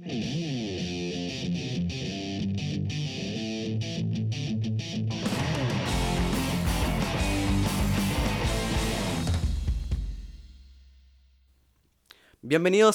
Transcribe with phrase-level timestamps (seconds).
[0.00, 1.00] Bienvenidos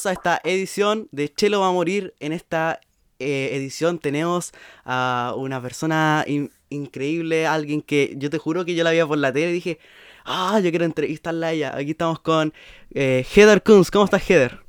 [0.05, 2.13] a esta edición de Chelo va a morir.
[2.21, 2.79] En esta
[3.20, 4.54] eh, edición tenemos
[4.85, 6.24] a una persona
[6.70, 9.78] increíble, alguien que yo te juro que yo la vi por la tele y dije,
[10.24, 11.76] ah, yo quiero entrevistarla a ella.
[11.76, 12.54] Aquí estamos con
[12.94, 13.92] eh, Heather Kunz.
[13.92, 14.63] ¿Cómo estás, Heather?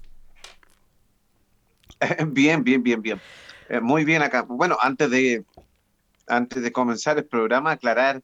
[2.29, 3.21] Bien, bien, bien, bien.
[3.69, 4.43] Eh, muy bien acá.
[4.43, 5.45] Bueno, antes de,
[6.27, 8.23] antes de comenzar el programa, aclarar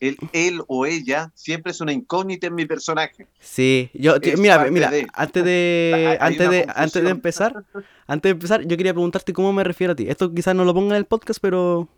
[0.00, 3.28] él, él o ella siempre es una incógnita en mi personaje.
[3.38, 7.64] Sí, yo, mira, mira, antes de, antes de, antes de empezar,
[8.06, 10.08] antes de empezar, yo quería preguntarte cómo me refiero a ti.
[10.08, 11.88] Esto quizás no lo ponga en el podcast, pero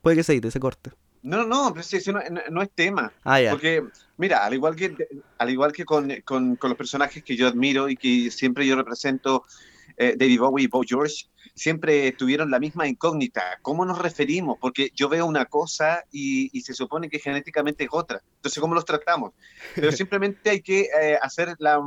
[0.00, 0.92] puede que se edite, se corte.
[1.22, 2.20] No, no, pero sí, no,
[2.50, 3.12] no, es tema.
[3.24, 3.50] Ah, ya.
[3.50, 3.82] Porque,
[4.16, 4.94] mira, al igual que,
[5.38, 8.76] al igual que con, con, con, los personajes que yo admiro y que siempre yo
[8.76, 9.44] represento,
[9.98, 13.58] eh, David Bowie y Bo George, siempre tuvieron la misma incógnita.
[13.62, 14.56] ¿Cómo nos referimos?
[14.60, 18.22] Porque yo veo una cosa y, se supone que genéticamente es otra.
[18.36, 19.32] Entonces, ¿cómo los tratamos?
[19.74, 21.80] Pero simplemente hay que eh, hacer la,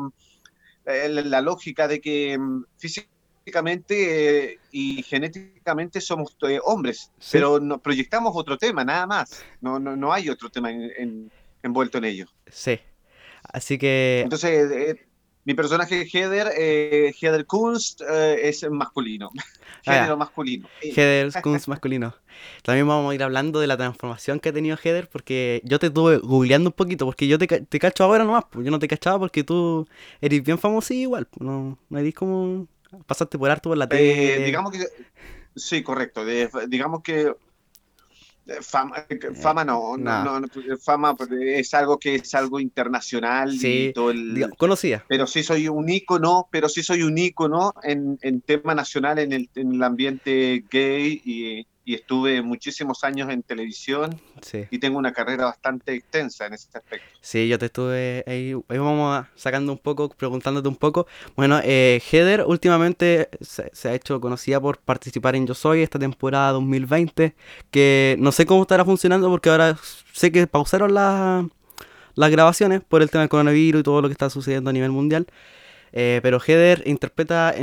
[0.86, 8.34] eh, la, lógica de que mm, físicamente eh, y genéticamente somos hombres, pero nos proyectamos
[8.36, 9.44] otro tema, nada más.
[9.62, 10.70] No, no, no hay otro tema
[11.64, 12.26] envuelto en ello.
[12.48, 12.80] Sí.
[13.44, 14.22] Así que...
[14.24, 14.98] Entonces
[15.44, 19.30] mi personaje Heather, eh, Heather Kunst, eh, es masculino.
[19.88, 20.68] Ah, Género masculino.
[20.80, 22.14] Heather Kunst masculino.
[22.62, 25.88] También vamos a ir hablando de la transformación que ha tenido Heather, porque yo te
[25.88, 28.88] estuve googleando un poquito, porque yo te, te cacho ahora nomás, pues yo no te
[28.88, 29.88] cachaba porque tú
[30.22, 32.68] eres bien famoso y igual, pues, no, no eres como
[33.08, 34.36] pasaste por harto por la tele.
[34.36, 34.86] Eh, digamos que,
[35.56, 36.24] sí, correcto.
[36.68, 37.34] digamos que
[38.62, 40.42] Fama, eh, fama no, no,
[40.84, 45.06] fama pues, es algo que es algo internacional y todo el, conocía.
[45.08, 49.32] Pero sí soy un ícono, pero sí soy un ícono en, en tema nacional en
[49.32, 54.18] el, en el ambiente gay y, y estuve muchísimos años en televisión
[54.70, 57.06] y tengo una carrera bastante extensa en ese aspecto.
[57.20, 61.06] Sí, yo te estuve ahí, ahí vamos sacando un poco, preguntándote un poco.
[61.36, 66.54] Bueno, eh, Heather últimamente se, ha hecho conocida por participar en Yo Soy esta temporada
[66.54, 67.36] 2020,
[67.72, 69.78] que no sé cómo estará funcionando porque ahora
[70.14, 74.30] sé que pausaron las grabaciones por el tema del coronavirus y todo lo que está
[74.30, 75.28] sucediendo a nivel mundial.
[75.94, 77.54] Eh, pero Heather interpreta,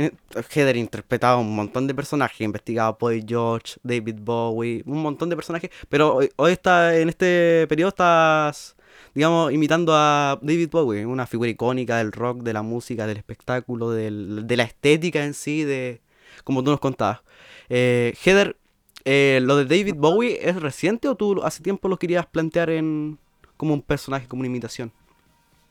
[0.51, 5.71] Heather interpretado un montón de personajes, investigado Boy George, David Bowie, un montón de personajes,
[5.89, 8.75] pero hoy, está, en este periodo estás,
[9.15, 13.89] digamos, imitando a David Bowie, una figura icónica del rock, de la música, del espectáculo,
[13.91, 16.01] de la estética en sí, de
[16.43, 17.21] como tú nos contabas.
[17.69, 18.57] Eh, Heather,
[19.05, 23.19] eh, ¿lo de David Bowie es reciente o tú hace tiempo lo querías plantear en
[23.57, 24.91] como un personaje, como una imitación?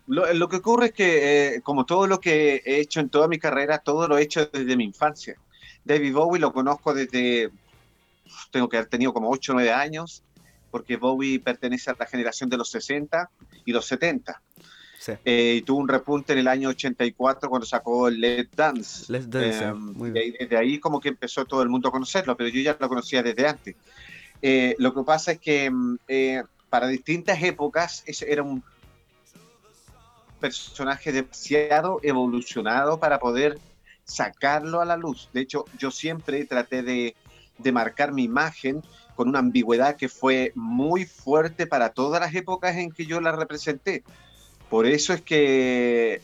[0.09, 3.39] Lo, que ocurre es que, eh, como todo lo que he hecho en toda mi
[3.39, 5.37] carrera, todo lo he hecho desde mi infancia.
[5.85, 7.51] David Bowie lo conozco desde,
[8.51, 10.23] tengo que haber tenido como 8 o 9 años,
[10.71, 13.29] porque Bowie pertenece a la generación de los 60
[13.67, 14.41] y los 70.
[15.25, 19.13] Eh, y tuvo un repunte en el año 84 cuando sacó Let's Dance.
[19.13, 20.35] Let's Dance, eh, muy bien.
[20.39, 23.23] desde ahí como que empezó todo el mundo a conocerlo, pero yo ya lo conocía
[23.23, 23.77] desde antes.
[24.79, 25.99] lo que pasa es que mm,
[26.71, 28.63] para distintas épocas era un
[30.41, 33.59] personaje demasiado evolucionado para poder
[34.05, 35.29] sacarlo a la luz.
[35.33, 37.15] De hecho, yo siempre traté de,
[37.59, 38.83] de marcar mi imagen
[39.15, 43.33] con una ambigüedad que fue muy fuerte para todas las épocas en que yo la
[43.33, 44.05] representé.
[44.71, 46.23] Por eso es que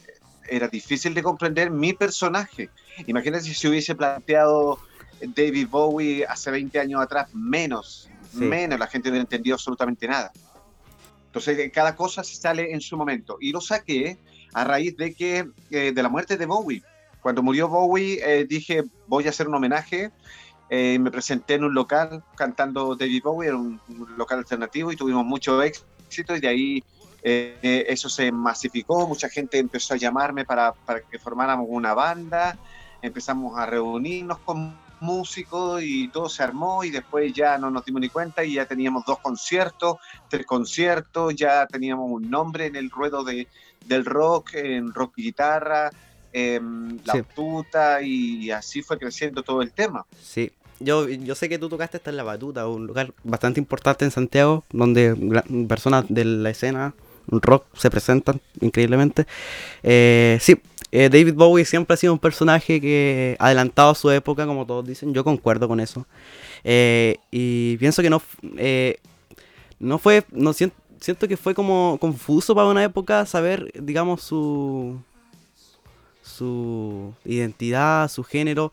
[0.49, 2.71] era difícil de comprender mi personaje.
[3.07, 4.79] Imagínate si se hubiese planteado
[5.21, 10.33] David Bowie hace 20 años atrás, menos, menos, la gente no hubiera entendido absolutamente nada.
[11.35, 13.39] Entonces, eh, cada cosa se sale en su momento.
[13.41, 14.17] Y lo saqué
[14.53, 16.81] a raíz de que eh, de la muerte de Bowie.
[17.21, 20.13] Cuando murió Bowie, eh, dije, voy a hacer un homenaje.
[20.71, 23.81] me presenté en un local cantando David Bowie, era un,
[24.17, 26.85] local alternativo y tuvimos mucho éxito y de ahí
[27.23, 32.59] eso se masificó, mucha gente empezó a llamarme para, para que formáramos una banda,
[33.03, 38.01] empezamos a reunirnos con músicos y todo se armó y después ya no nos dimos
[38.01, 39.97] ni cuenta y ya teníamos dos conciertos,
[40.29, 43.47] tres conciertos, ya teníamos un nombre en el ruedo de,
[43.87, 45.91] del rock, en rock y guitarra,
[46.33, 50.05] en la batuta y así fue creciendo todo el tema.
[50.21, 54.05] Sí, yo, yo sé que tú tocaste hasta en la batuta, un lugar bastante importante
[54.05, 55.15] en Santiago, donde
[55.69, 56.95] personas de la escena
[57.27, 59.27] rock se presentan increíblemente.
[59.83, 60.61] Eh, sí,
[60.97, 64.87] eh, David Bowie siempre ha sido un personaje que adelantado a su época, como todos
[64.87, 65.13] dicen.
[65.13, 66.07] Yo concuerdo con eso.
[66.63, 68.23] Eh, y pienso que no,
[68.57, 68.99] eh,
[69.81, 75.01] no fue, no siento, siento que fue como confuso para una época saber, digamos, su,
[76.23, 78.73] su identidad, su género,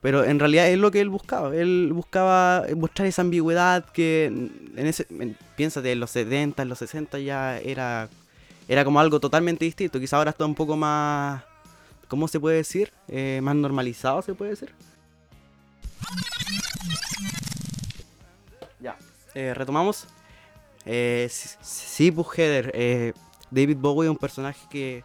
[0.00, 1.54] pero en realidad es lo que él buscaba.
[1.54, 5.06] Él buscaba mostrar esa ambigüedad que en ese,
[5.56, 8.08] piénsate, en los 70, en los 60 ya era,
[8.66, 10.00] era como algo totalmente distinto.
[10.00, 11.49] Quizá ahora está un poco más,
[12.10, 12.92] ¿cómo se puede decir?
[13.08, 14.74] Eh, más normalizado, se puede decir.
[18.80, 18.98] Ya,
[19.34, 20.06] eh, retomamos.
[20.84, 23.14] Eh, sí, pues Heather,
[23.50, 25.04] David Bowie es un personaje que,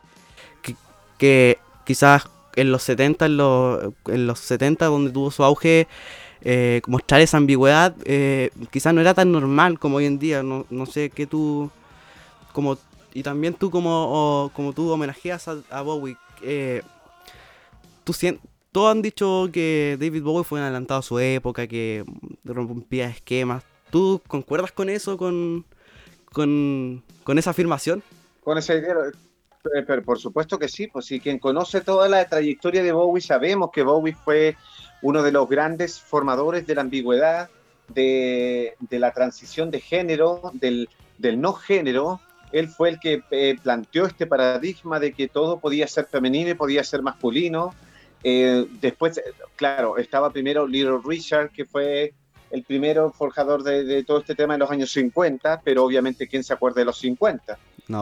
[1.17, 5.87] que, quizás en los 70, en los, en los 70 donde tuvo su auge,
[6.47, 10.43] eh, mostrar esa ambigüedad eh, quizás no era tan normal como hoy en día.
[10.43, 11.71] No, no sé qué tú,
[12.53, 12.77] como,
[13.13, 16.17] y también tú como, como tú homenajeas a, Bowie.
[16.43, 16.81] Eh,
[18.05, 18.13] tú
[18.71, 22.03] todos han dicho que David Bowie fue adelantado a su época, que
[22.43, 23.63] rompía esquemas.
[23.89, 25.65] ¿Tú concuerdas con eso, con,
[26.33, 27.03] con,
[27.37, 28.03] esa afirmación?
[28.43, 28.93] Con esa idea,
[29.73, 33.21] eh, pero por supuesto que sí, pues sí, quien conoce toda la trayectoria de Bowie
[33.21, 34.57] sabemos que Bowie fue
[35.01, 37.49] uno de los grandes formadores de la ambigüedad,
[37.87, 40.89] de, la transición de género, del,
[41.37, 42.19] no género.
[42.51, 46.53] Él fue el que eh, planteó este paradigma de que todo podía ser femenino y
[46.55, 47.73] podía ser masculino.
[48.27, 49.21] Eh, después,
[49.55, 52.13] claro, estaba primero Little Richard, que fue
[52.49, 56.43] el primero forjador de, de, todo este tema en los años 50, pero obviamente, ¿quién
[56.43, 57.57] se acuerda de los 50?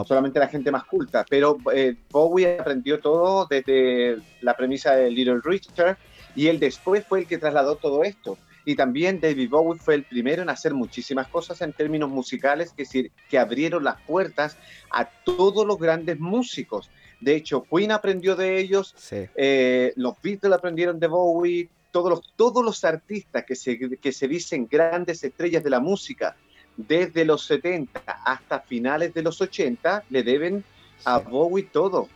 [0.06, 1.24] Solamente la gente más culta.
[1.28, 5.98] Pero eh, Bowie aprendió todo desde la premisa de Little Richard
[6.34, 8.38] y él después fue el que trasladó todo esto.
[8.64, 13.10] Y también David Bowie fue el primero en hacer muchísimas cosas en términos musicales que,
[13.28, 14.56] que abrieron las puertas
[14.90, 16.90] a todos los grandes músicos.
[17.20, 22.64] De hecho, Queen aprendió de ellos, eh, los Beatles aprendieron de Bowie, todos los, todos
[22.64, 26.36] los artistas que se, que se dicen grandes estrellas de la música
[26.76, 30.64] desde los 70 hasta finales de los 80 le deben
[31.04, 32.08] a Bowie todo,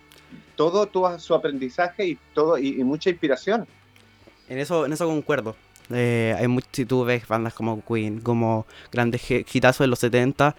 [0.57, 3.67] todo, todo su aprendizaje y todo y, mucha inspiración.
[4.49, 5.57] En eso, en eso concuerdo.
[5.91, 6.47] Eh, hay
[7.07, 10.55] ves bandas como Queen, como grandes hitazos en los 70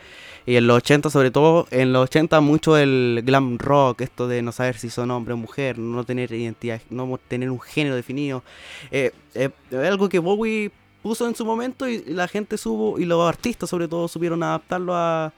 [0.46, 4.42] y en los 80 sobre todo, en los 80 mucho el glam rock, esto de
[4.42, 8.44] no saber si son hombre o mujer, no tener identidad, no tener un género definido.
[8.92, 10.72] Eh, eh, algo que Bowie
[11.02, 14.96] puso en su momento y la gente subo y los artistas sobre todo supieron adaptarlo
[14.96, 15.32] a,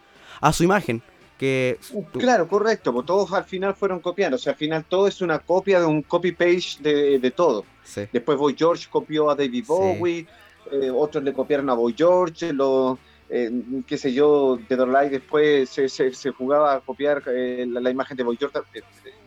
[0.54, 1.02] su imagen.
[1.42, 1.80] Que...
[1.92, 5.22] Uh, claro, correcto, porque todos al final fueron copiando, o sea, al final todo es
[5.22, 7.66] una copia de un copy-page de, todo.
[8.14, 10.28] Después Boy George copió a David Bowie,
[10.72, 13.50] eh, otros le copiaron a Boy George, lo, eh,
[13.88, 18.22] qué sé yo, de Dorlai después se, se, jugaba a copiar eh, la, imagen de
[18.22, 18.60] Boy George,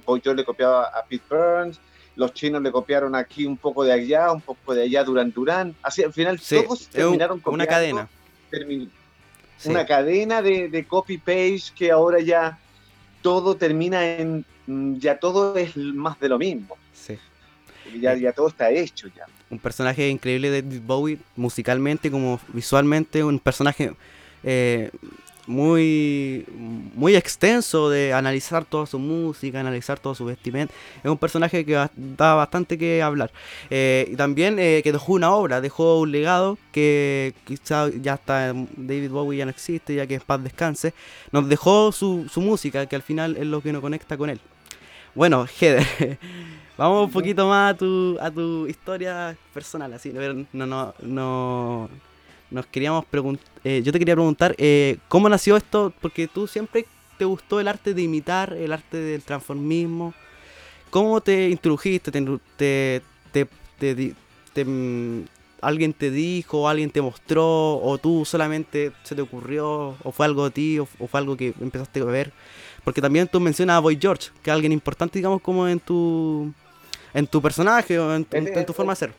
[0.06, 1.80] Boy George le copiaba a Pete Burns,
[2.14, 5.74] los chinos le copiaron aquí un poco de allá, un poco de allá Durán Durán.
[5.82, 8.08] Así al final todos terminaron con una cadena.
[9.66, 12.58] Una cadena de, copy-paste que ahora ya
[13.22, 14.44] todo termina en.
[14.66, 16.76] Mm, ya todo es más de lo mismo.
[16.92, 17.18] Sí.
[18.00, 19.26] Ya, ya todo está hecho ya.
[19.50, 23.92] Un personaje increíble de Bowie, musicalmente como visualmente, un personaje
[24.42, 24.90] eh,
[25.46, 26.44] muy,
[26.94, 30.72] muy extenso de analizar toda su música, analizar todo su vestimenta.
[31.02, 33.30] Es un personaje que da bastante que hablar.
[33.70, 38.52] Eh, y también eh, que dejó una obra, dejó un legado que quizá ya está,
[38.76, 40.94] David Bowie ya no existe, ya que es paz descanse.
[41.32, 44.40] Nos dejó su, su música, que al final es lo que nos conecta con él.
[45.14, 46.18] Bueno, Heather,
[46.76, 50.12] vamos un poquito más a tu, a tu historia personal, así,
[50.52, 51.88] no, no, no
[52.54, 55.92] nos queríamos preguntar, eh, yo te quería preguntar, eh, ¿cómo nació esto?
[56.00, 56.86] Porque tú siempre
[57.18, 60.14] te gustó el arte de imitar, el arte del transformismo.
[60.90, 62.12] ¿Cómo te introdujiste?
[62.12, 65.24] ¿Te, te, mm,
[65.60, 70.44] alguien te dijo, alguien te mostró, o tú solamente se te ocurrió, o fue algo
[70.44, 72.32] de ti, o, fue algo que empezaste a ver?
[72.84, 76.52] Porque también tú mencionas a Boy George, que es alguien importante, digamos, como en tu,
[77.12, 79.12] en tu personaje o en tu forma de ser.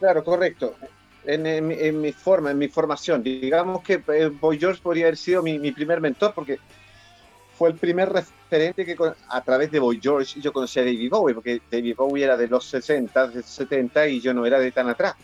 [0.00, 0.74] Claro, correcto
[1.24, 3.22] en, mi forma, en mi formación.
[3.22, 6.58] Digamos que eh, Boy George podría haber sido mi, primer mentor porque
[7.56, 8.96] fue el primer referente que
[9.28, 12.48] a través de Boy George yo conocí a David Bowie, porque David Bowie era de
[12.48, 15.14] los 60, de 70 y yo no era de tan atrás.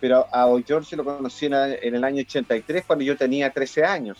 [0.00, 4.18] Pero a Boy George lo conocí en, el año 83 cuando yo tenía 13 años.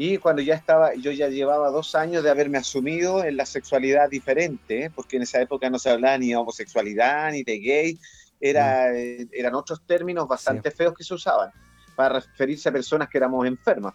[0.00, 4.08] Y cuando ya estaba, yo ya llevaba dos años de haberme asumido en la sexualidad
[4.08, 4.90] diferente, ¿eh?
[4.94, 7.98] porque en esa época no se hablaba ni de homosexualidad, ni de gay,
[8.40, 11.50] era, eh, eran otros términos bastante feos que se usaban
[11.96, 13.94] para referirse a personas que éramos enfermas.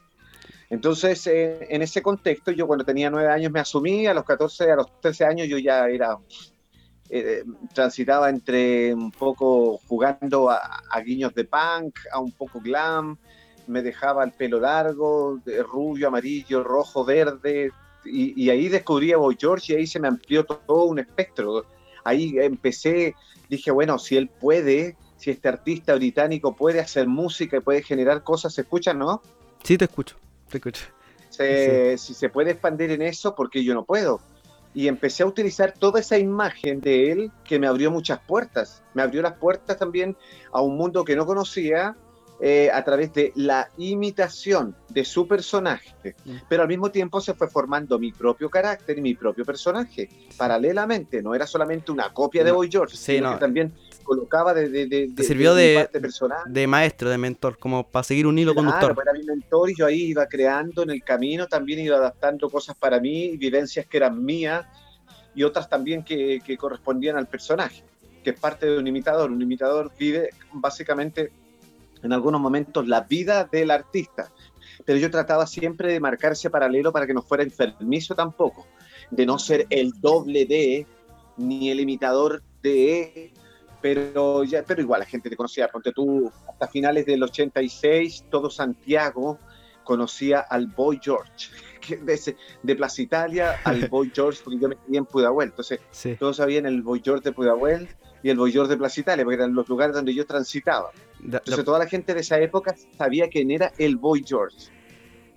[0.70, 4.72] Entonces, eh, en ese contexto, yo cuando tenía nueve años me asumí, a los 14,
[4.72, 6.18] a los 13 años yo ya era,
[7.10, 13.18] eh, transitaba entre un poco jugando a, guiños de punk, a un poco glam,
[13.68, 17.72] me dejaba el pelo largo, de rubio, amarillo, rojo, verde,
[18.04, 21.66] y, y ahí descubrí a Boy George y ahí se me amplió todo un espectro.
[22.04, 23.16] Ahí empecé
[23.50, 28.24] dije, bueno, si él puede, si este artista británico puede hacer música y puede generar
[28.24, 29.22] cosas, ¿se escucha, no?
[29.64, 30.16] Sí, te escucho,
[30.50, 30.86] te escucho.
[31.30, 34.20] Si se puede expandir en eso, porque yo no puedo.
[34.76, 38.84] Y empecé a utilizar toda esa imagen de él que me abrió muchas puertas.
[38.94, 40.18] Me abrió las puertas también
[40.52, 41.96] a un mundo que no conocía,
[42.46, 46.36] eh, a través de la imitación de su personaje, mm.
[46.50, 51.22] pero al mismo tiempo se fue formando mi propio carácter y mi propio personaje, paralelamente,
[51.22, 53.74] no era solamente una copia de Boy George, sino que también
[54.04, 55.88] colocaba de, de, de, Te sirvió de,
[56.48, 58.94] de, maestro, de mentor, como para seguir un hilo conductor.
[59.02, 62.76] Era mi mentor y yo ahí iba creando en el camino, también iba adaptando cosas
[62.76, 64.66] para mí, vivencias que eran mías
[65.34, 67.86] y otras también que, que correspondían al personaje,
[68.22, 69.32] que es parte de un imitador.
[69.32, 71.32] Un imitador vive básicamente
[72.04, 74.32] en algunos momentos la vida del artista.
[74.86, 78.68] Pero yo trataba siempre de marcar ese paralelo para que no fuera enfermizo tampoco,
[79.10, 80.86] de no ser el doble de
[81.38, 83.34] ni el imitador de,
[83.82, 88.50] pero, ya, pero igual la gente te conocía, ponte tú, hasta finales del 86, todo
[88.50, 89.40] Santiago
[89.84, 91.50] conocía al Boy George,
[92.02, 95.80] de, de Plaza Italia al Boy George, porque yo me crié en Pudahuel, entonces
[96.18, 97.90] todos sabían el Boy George de Pudahuel
[98.24, 100.92] y el Boy George de Plaza Italia, porque eran los lugares donde yo transitaba.
[101.24, 104.72] Entonces toda la gente de esa época sabía quién era el Boy George.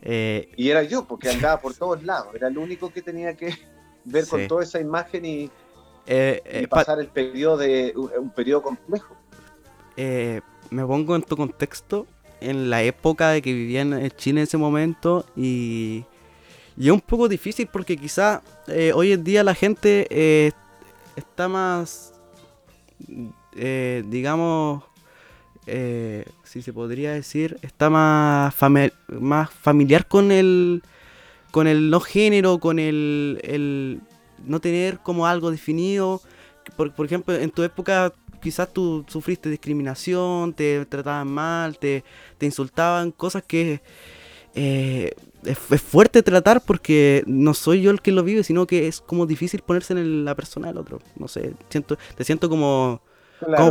[0.03, 2.35] Eh, y era yo, porque andaba por todos lados.
[2.35, 3.55] Era el único que tenía que
[4.05, 5.51] ver con toda esa imagen y,
[6.07, 9.17] eh, eh, pasar el periodo de un, periodo complejo.
[9.97, 12.07] me pongo en tu contexto,
[12.41, 16.05] en la época de que vivía en Chile en ese momento y,
[16.77, 18.43] y es un poco difícil porque quizá
[18.95, 20.53] hoy en día la gente
[21.17, 22.13] está más,
[23.57, 24.85] digamos,
[25.67, 28.55] eh, si se podría decir, está más,
[29.09, 30.83] más familiar con el,
[31.51, 34.01] con el no género, con el, el
[34.45, 36.21] no tener como algo definido.
[36.77, 42.05] Por, por, ejemplo, en tu época quizás tú sufriste discriminación, te trataban mal, te,
[42.39, 43.81] te insultaban, cosas que
[44.55, 45.13] eh,
[45.45, 49.27] es, fuerte tratar porque no soy yo el que lo vive, sino que es como
[49.27, 51.01] difícil ponerse en la persona del otro.
[51.17, 53.01] No sé, siento, te siento como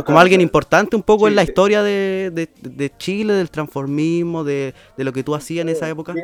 [0.04, 5.22] como, alguien importante un poco en la historia de, Chile, del transformismo, de, lo que
[5.22, 6.14] tú hacías en esa época.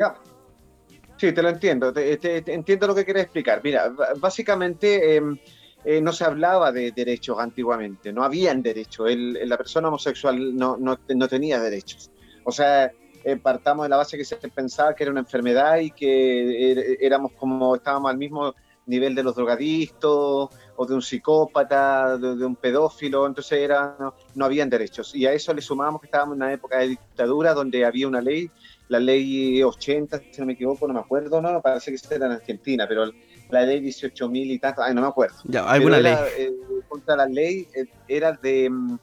[1.17, 3.61] sí, te lo entiendo, te, entiendo lo que quieres explicar.
[3.63, 5.37] Mira, básicamente em,
[5.83, 11.27] eh, no se hablaba de derechos antiguamente, no habían derechos, la persona homosexual no, no,
[11.27, 12.11] tenía derechos.
[12.45, 12.91] O sea,
[13.23, 16.97] eh, partamos de la base que se pensaba que era una enfermedad y que er,
[17.01, 18.53] éramos como, estábamos al mismo
[18.85, 24.45] nivel de los drogadictos o de un psicópata, de, un pedófilo, entonces era, no, no,
[24.45, 25.13] habían derechos.
[25.15, 28.21] Y a eso le sumamos que estábamos en una época de dictadura donde había una
[28.21, 28.49] ley,
[28.87, 32.33] la ley 80, si no me equivoco, no me acuerdo, no, parece que era en
[32.33, 33.05] Argentina, pero
[33.49, 35.37] la ley 18.000 y tanto, ay, no me acuerdo.
[35.45, 36.15] Ya, alguna ley.
[36.37, 36.53] Eh,
[36.87, 38.99] contra la ley eh, era de mm,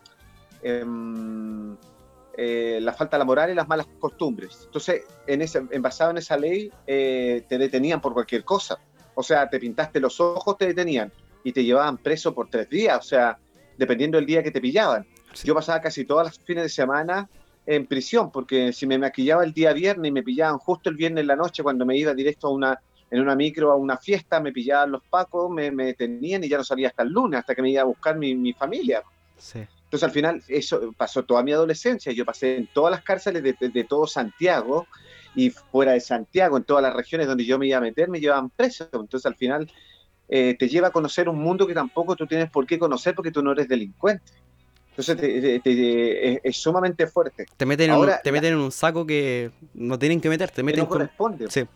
[0.63, 1.77] em,
[2.37, 4.63] eh, la falta de la moral y las malas costumbres.
[4.65, 8.79] Entonces, en ese, en, basado en esa ley, te detenían por cualquier cosa.
[9.15, 11.13] O sea, te pintaste los ojos, te detenían
[11.45, 13.39] y te llevaban preso por tres días, o sea,
[13.77, 15.07] dependiendo del día que te pillaban.
[15.45, 17.29] Yo pasaba casi todas las fines de semana
[17.67, 21.23] en prisión, porque si me maquillaba el día viernes y me pillaban justo el viernes
[21.23, 22.81] en la noche cuando me iba directo a una,
[23.11, 26.59] en una micro a una fiesta, me pillaban los pacos, me, me detenían y ya
[26.59, 29.03] no salía hasta el lunes, hasta que me iba a buscar mi, mi familia.
[29.85, 33.57] Entonces al final eso pasó toda mi adolescencia, yo pasé en todas las cárceles de,
[33.59, 34.87] de, todo Santiago
[35.35, 38.21] y fuera de Santiago, en todas las regiones donde yo me iba a meter, me
[38.21, 38.89] llevaban preso.
[38.93, 39.71] Entonces al final
[40.33, 43.33] eh, te lleva a conocer un mundo que tampoco tú tienes por qué conocer porque
[43.33, 44.33] tú no eres delincuente.
[44.91, 45.19] Entonces
[46.45, 47.47] es, sumamente fuerte.
[47.57, 50.63] Te meten, en un, te meten en un saco que no tienen que meter, te
[50.63, 51.51] meten no corresponde.
[51.51, 51.67] Sí.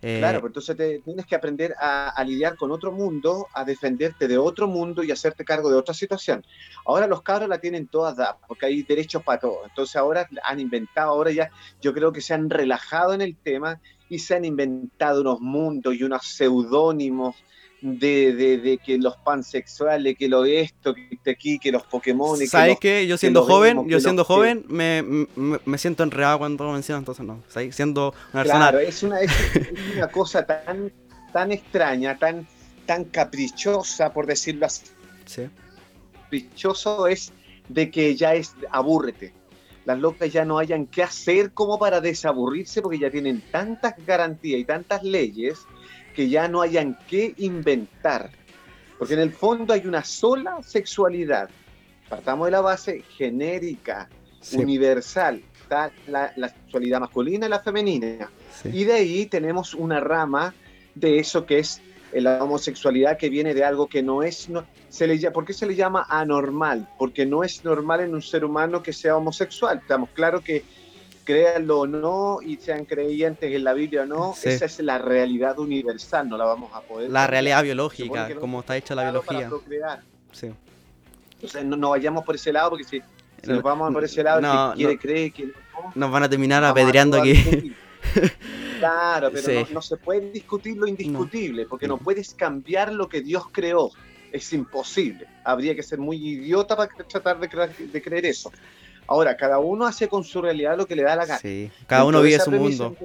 [0.00, 4.36] Claro, pues entonces te, tienes que aprender a, lidiar con otro mundo, a defenderte de
[4.36, 6.44] otro mundo y hacerte cargo de otra situación.
[6.84, 9.68] Ahora los cabros la tienen todas dadas, porque hay derechos para todos.
[9.68, 13.80] Entonces ahora han inventado, ahora ya yo creo que se han relajado en el tema
[14.12, 17.34] y se han inventado unos mundos y unos seudónimos
[17.80, 22.36] de, de, que los pansexuales, que lo esto, que aquí, que los Pokémon.
[22.46, 23.06] ¿Sabes qué?
[23.06, 25.02] Yo siendo joven, yo siendo joven, me,
[25.64, 27.42] me, siento enredado cuando lo menciono, entonces no.
[27.70, 28.68] Siendo una persona.
[28.68, 29.32] Claro, es una, es,
[29.96, 30.92] una cosa tan,
[31.32, 32.46] tan extraña, tan,
[32.84, 34.84] tan caprichosa, por decirlo así.
[35.24, 35.48] Sí.
[36.24, 37.32] Caprichoso es
[37.66, 39.32] de que ya es abúrrete
[39.84, 44.60] las locas ya no hayan qué hacer como para desaburrirse porque ya tienen tantas garantías
[44.60, 45.66] y tantas leyes
[46.14, 48.30] que ya no hayan qué inventar.
[48.98, 51.50] Porque en el fondo hay una sola sexualidad.
[52.08, 54.08] Partamos de la base genérica,
[54.52, 55.42] universal.
[55.60, 58.30] Está la, sexualidad masculina y la femenina.
[58.64, 60.54] Y de ahí tenemos una rama
[60.94, 61.80] de eso que es
[62.20, 65.66] la homosexualidad que viene de algo que no es, no, se le, ¿por qué se
[65.66, 66.88] le llama anormal?
[66.98, 69.78] Porque no es normal en un ser humano que sea homosexual.
[69.78, 70.64] Estamos claros que
[71.24, 75.58] créanlo o no y sean creyentes en la Biblia o no, esa es la realidad
[75.58, 77.10] universal, no la vamos a poder.
[77.10, 79.50] La realidad biológica, como está hecha la biología.
[80.32, 80.52] Sí.
[81.34, 83.02] Entonces no, no, vayamos por ese lado porque si,
[83.46, 85.52] nos vamos por ese lado, no, quiere creer que
[85.94, 87.74] nos van a terminar apedreando aquí.
[88.82, 93.44] Claro, pero no, se puede discutir lo indiscutible, porque no puedes cambiar lo que Dios
[93.52, 93.90] creó.
[94.32, 95.28] Es imposible.
[95.44, 98.50] Habría que ser muy idiota para tratar de, creer eso.
[99.06, 101.38] Ahora, cada uno hace con su realidad lo que le da la gana.
[101.38, 102.96] Sí, cada uno vive su mundo.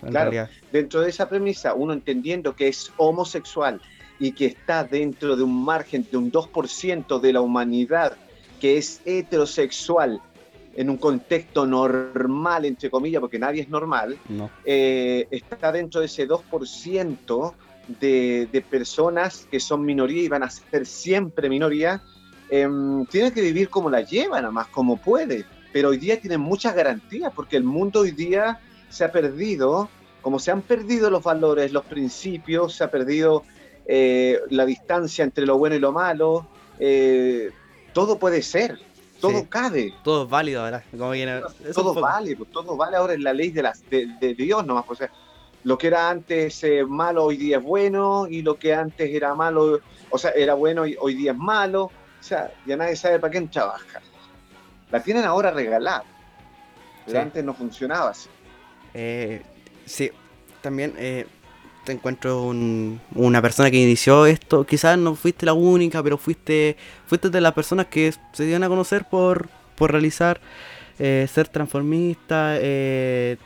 [0.00, 3.80] claro, dentro de esa premisa, uno entendiendo que es homosexual
[4.18, 8.16] y que está dentro de un margen de un 2% de la humanidad
[8.60, 10.20] que es heterosexual
[10.74, 14.18] en un contexto normal, entre comillas, porque nadie es normal,
[14.64, 17.54] eh, está dentro de ese 2%
[18.00, 22.02] de, de, personas que son minoría y van a ser siempre minoría,
[22.54, 22.68] eh,
[23.10, 25.46] tiene que vivir como la lleva, nada más como puede.
[25.72, 28.60] Pero hoy día tienen muchas garantías, porque el mundo hoy día
[28.90, 29.88] se ha perdido,
[30.20, 33.44] como se han perdido los valores, los principios, se ha perdido
[33.86, 36.46] eh, la distancia entre lo bueno y lo malo,
[36.78, 37.50] eh,
[37.94, 38.78] todo puede ser
[39.22, 39.94] todo cabe.
[40.02, 40.84] Todo es válido ahora.
[41.74, 44.84] todo vale, pues, todo vale ahora en la ley de, las, de, Dios nomás.
[44.84, 45.12] Pues, o sea,
[45.64, 49.34] lo que era antes eh, malo hoy día es bueno y lo que antes era
[49.34, 51.84] malo, o sea, era bueno y hoy día es malo.
[51.84, 54.00] O sea, ya nadie sabe para quién trabaja.
[54.90, 56.04] La tienen ahora regalada.
[57.06, 58.28] Pero antes no funcionaba así.
[58.94, 59.42] Eh,
[59.86, 60.10] sí,
[60.60, 61.26] también eh,
[61.84, 64.64] te encuentro una persona que inició esto.
[64.64, 68.68] Quizás no fuiste la única, pero fuiste, fuiste de las personas que se dieron a
[68.68, 70.40] conocer por, por realizar,
[70.98, 72.56] eh, ser transformista.
[72.58, 73.36] Eh,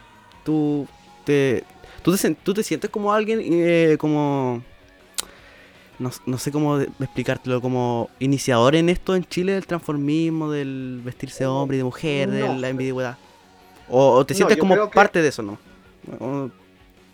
[0.45, 0.87] tú,
[1.25, 1.65] te,
[2.03, 4.63] tú, te, tú te sientes como alguien, eh, como...
[5.99, 11.47] No, no, sé cómo explicártelo, como iniciador en esto en Chile del transformismo, del vestirse
[11.47, 13.17] hombre y de mujer, de la ambigüedad.
[13.89, 15.59] O, te sientes como parte de eso, ¿no?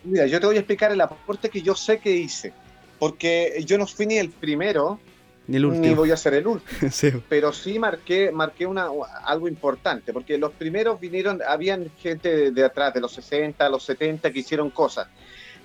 [0.03, 2.53] Mira, yo te voy a explicar el aporte que yo sé que hice,
[2.99, 4.99] porque yo no fui ni el primero,
[5.47, 5.85] ni, el último.
[5.85, 7.21] ni voy a ser el último.
[7.29, 8.87] Pero sí marqué, marqué una,
[9.23, 14.31] algo importante, porque los primeros vinieron, habían gente de, atrás, de los 60, los 70,
[14.31, 15.07] que hicieron cosas.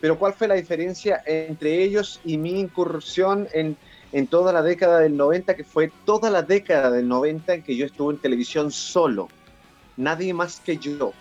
[0.01, 3.77] Pero ¿cuál fue la diferencia entre ellos y mi incursión en,
[4.13, 7.77] en toda la década del 90, que fue toda la década del 90 en que
[7.77, 9.29] yo estuve en televisión solo?
[9.97, 11.13] Nadie más que yo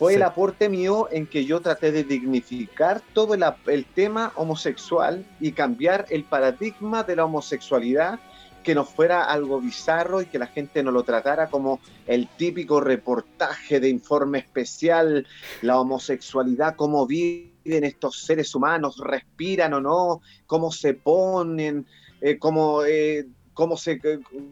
[0.00, 5.26] fue el aporte mío en que yo traté de dignificar todo el, el, tema homosexual
[5.40, 8.18] y cambiar el paradigma de la homosexualidad,
[8.64, 12.80] que no fuera algo bizarro y que la gente no lo tratara como el típico
[12.80, 15.26] reportaje de informe especial,
[15.60, 21.86] la homosexualidad, cómo viven estos seres humanos, respiran o no, cómo se ponen,
[22.22, 22.84] eh, cómo...
[22.84, 24.00] Eh, cómo se,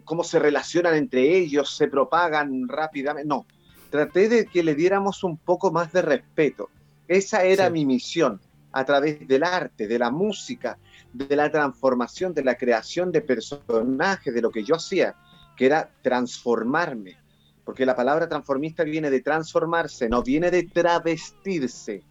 [0.04, 3.26] cómo se relacionan entre ellos, se propagan rápidamente.
[3.26, 3.46] No,
[3.88, 6.70] traté de que le diéramos un poco más de respeto.
[7.06, 8.40] Esa era mi misión,
[8.72, 10.78] a través del arte, de la música,
[11.12, 15.14] de la transformación, de la creación de personajes, de lo que yo hacía,
[15.56, 17.16] que era transformarme.
[17.64, 22.02] Porque la palabra transformista viene de transformarse, no viene de travestirse.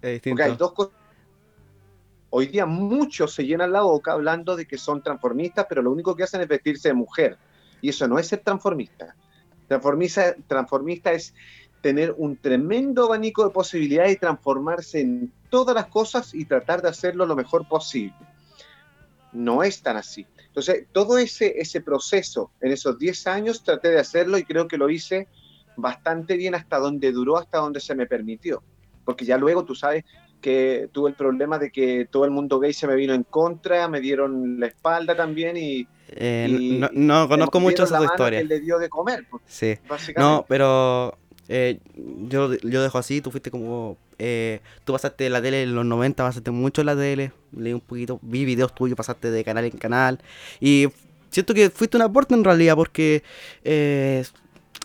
[0.00, 0.94] Porque hay dos cosas.
[2.30, 6.16] Hoy día muchos se llenan la boca hablando de que son transformistas, pero lo único
[6.16, 7.36] que hacen es vestirse de mujer.
[7.82, 9.14] Y eso no es ser transformista.
[10.46, 11.34] Transformista, es
[11.80, 16.88] tener un tremendo abanico de posibilidades y transformarse en todas las cosas y tratar de
[16.88, 18.14] hacerlo lo mejor posible.
[19.32, 20.26] No es tan así.
[20.46, 24.76] Entonces, todo ese, ese proceso en esos 10 años traté de hacerlo y creo que
[24.76, 25.28] lo hice
[25.76, 28.62] bastante bien hasta donde duró, hasta donde se me permitió.
[29.04, 30.04] Porque ya luego tú sabes
[30.40, 33.88] que tuve el problema de que todo el mundo gay se me vino en contra,
[33.88, 38.40] me dieron la espalda también y, eh, no, conozco mucho esa historia.
[38.40, 39.26] Que le dio de comer.
[39.30, 39.74] Pues, sí.
[40.16, 41.16] No, pero
[41.48, 43.96] eh, yo, yo dejo así, tú fuiste como...
[44.18, 48.20] Eh, tú pasaste la tele en los 90, pasaste mucho la tele, leí un poquito,
[48.22, 50.20] vi videos tuyos, pasaste de canal en canal.
[50.60, 50.88] Y
[51.30, 53.22] siento que fuiste un aporte en realidad porque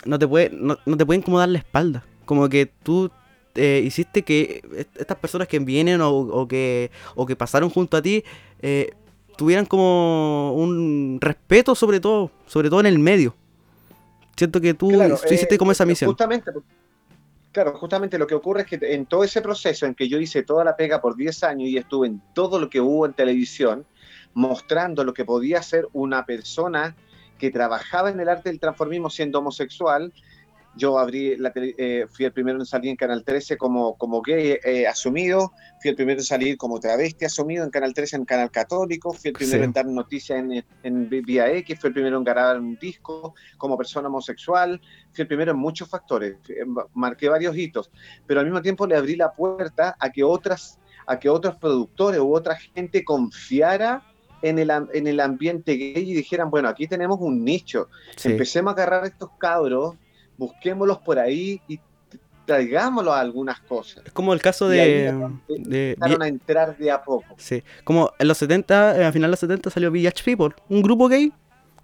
[0.04, 2.04] no, te puede, no, te pueden como dar la espalda.
[2.24, 3.10] Como que tú
[3.54, 4.62] hiciste que
[4.96, 8.24] estas personas que vienen o, que, o que pasaron junto a ti
[8.60, 8.92] eh,
[9.38, 13.34] tuvieran como un respeto sobre todo, sobre todo en el medio.
[14.36, 14.90] Siento que tú,
[15.30, 16.10] hiciste como esa misión.
[16.10, 16.50] Justamente,
[17.52, 20.42] claro, justamente lo que ocurre es que en todo ese proceso en que yo hice
[20.42, 23.86] toda la pega por 10 años y estuve en todo lo que hubo en televisión,
[24.34, 26.96] mostrando lo que podía ser una persona
[27.38, 30.12] que trabajaba en el arte del transformismo siendo homosexual,
[30.78, 34.58] yo abrí la eh, fui el primero en salir en Canal 13 como, como gay
[34.64, 38.50] eh, asumido, fui el primero en salir como travesti asumido en Canal 13 en Canal
[38.50, 42.24] Católico, fui el primero en dar noticias en, en Vía X, fui el primero en
[42.24, 44.80] grabar un disco como persona homosexual,
[45.12, 46.36] fui el primero en muchos factores,
[46.94, 47.90] marqué varios hitos,
[48.26, 52.20] pero al mismo tiempo le abrí la puerta a que otras a que otros productores
[52.20, 54.02] u otra gente confiara
[54.42, 57.88] en el, en el ambiente gay y dijeran, bueno, aquí tenemos un nicho,
[58.22, 59.94] empecemos a agarrar estos cabros
[60.38, 61.78] busquémoslos por ahí y
[62.46, 64.02] traigámoslos a algunas cosas.
[64.06, 65.14] Es como el caso de...
[65.48, 67.34] de a entrar de a poco.
[67.36, 71.08] Sí, como en los 70, a final de los 70 salió Village People, un grupo
[71.08, 71.30] gay,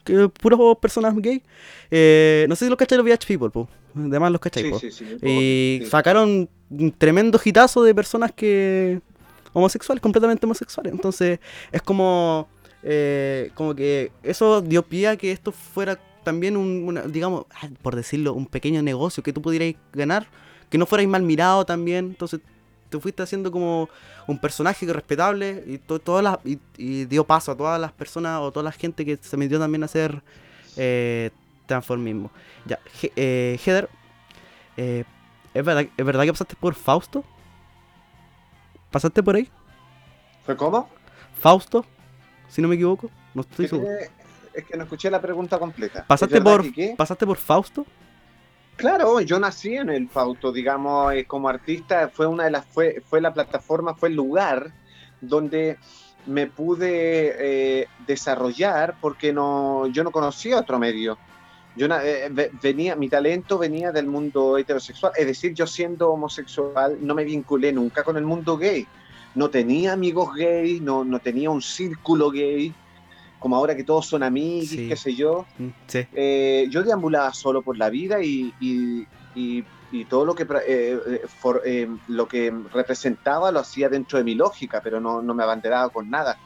[0.04, 1.42] que puras personas gay.
[1.90, 3.68] Eh, no sé si los cacháis los Village People, pues.
[3.94, 9.00] Además los cacháis, sí, sí, sí, Y sacaron un tremendo hitazo de personas que...
[9.52, 10.92] homosexuales, completamente homosexuales.
[10.92, 11.40] Entonces,
[11.70, 12.48] es como...
[12.86, 17.94] Eh, como que eso dio pie a que esto fuera también un, digamos, ah, por
[17.94, 20.26] decirlo, un pequeño negocio que tú pudierais ganar,
[20.70, 22.40] que no fuerais mal mirado también, entonces
[22.90, 23.88] te fuiste haciendo como
[24.26, 28.64] un personaje respetable y, todas las, y, dio paso a todas las personas o toda
[28.64, 30.22] la gente que se metió también a hacer
[30.76, 31.30] eh,
[31.66, 32.30] transformismo.
[32.66, 32.78] Ya,
[33.16, 33.88] eh, Heather,
[34.76, 35.04] eh,
[35.52, 37.24] ¿es, verdad, ¿es verdad que pasaste por Fausto?
[38.90, 39.48] ¿Pasaste por ahí?
[40.44, 40.88] ¿Fue cómo?
[41.38, 41.84] Fausto,
[42.48, 43.10] si no me equivoco.
[43.34, 43.88] No estoy seguro
[44.54, 46.04] es que no escuché la pregunta completa.
[46.06, 46.64] ¿Pasaste, por,
[46.96, 47.84] ¿pasaste por Fausto?
[48.76, 53.02] Claro, yo nací en el Fausto, digamos, eh, como artista, fue una de las, fue,
[53.08, 54.72] fue la plataforma, fue el lugar
[55.20, 55.78] donde
[56.26, 61.18] me pude eh, desarrollar porque no, yo no conocía otro medio.
[61.76, 67.14] Yo eh, venía, mi talento venía del mundo heterosexual, es decir, yo siendo homosexual no
[67.14, 68.86] me vinculé nunca con el mundo gay.
[69.34, 72.72] No tenía amigos gay, no, no tenía un círculo gay
[73.44, 75.44] como ahora que todos son amigos, qué sé yo.
[75.58, 75.68] Mm,
[76.14, 79.06] eh, yo deambulaba solo por la vida y,
[80.08, 80.98] todo lo que, eh,
[81.66, 86.08] eh, lo que representaba lo hacía dentro de mi lógica, pero no, me abanderaba con
[86.08, 86.38] nada.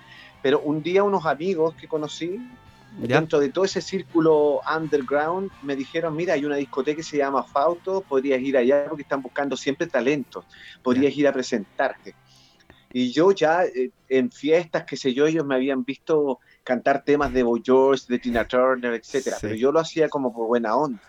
[0.43, 2.41] Pero un día unos amigos que conocí,
[2.99, 7.45] dentro de todo ese círculo underground, me dijeron, mira, hay una discoteca que se llama
[7.45, 10.45] Fausto, podrías ir allá porque están buscando siempre talentos,
[10.83, 12.17] podrías ir a presentarte.
[12.93, 13.63] Y yo ya
[14.09, 18.19] en fiestas, qué sé yo, ellos me habían visto cantar temas de Boy George, de
[18.19, 21.01] Tina Turner, etcétera, pero yo lo hacía como por buena onda.